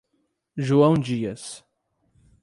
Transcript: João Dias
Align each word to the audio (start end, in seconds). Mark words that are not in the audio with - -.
João 0.57 0.95
Dias 0.99 1.63